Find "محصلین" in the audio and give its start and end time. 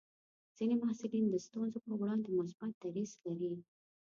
0.81-1.25